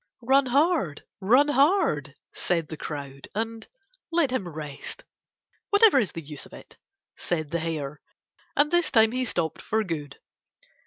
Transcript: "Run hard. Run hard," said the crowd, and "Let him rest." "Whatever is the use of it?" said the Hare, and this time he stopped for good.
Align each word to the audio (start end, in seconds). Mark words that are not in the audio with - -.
"Run 0.23 0.47
hard. 0.47 1.03
Run 1.19 1.49
hard," 1.49 2.15
said 2.33 2.69
the 2.69 2.75
crowd, 2.75 3.27
and 3.35 3.67
"Let 4.11 4.31
him 4.31 4.47
rest." 4.49 5.03
"Whatever 5.69 5.99
is 5.99 6.13
the 6.13 6.23
use 6.23 6.47
of 6.47 6.53
it?" 6.53 6.75
said 7.15 7.51
the 7.51 7.59
Hare, 7.59 8.01
and 8.55 8.71
this 8.71 8.89
time 8.89 9.11
he 9.11 9.25
stopped 9.25 9.61
for 9.61 9.83
good. 9.83 10.17